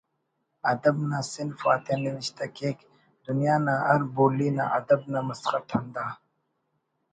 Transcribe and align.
ادب 0.71 0.95
نا 1.09 1.19
صنف 1.31 1.59
آتیا 1.73 1.95
نوشتہ 2.03 2.45
کیک 2.55 2.77
دنیا 3.25 3.55
نا 3.65 3.73
ہر 3.87 4.01
بولی 4.15 4.49
نا 4.57 4.63
ادب 4.77 5.01
نا 5.11 5.19
مسخت 5.27 5.67
ہندا 5.73 6.05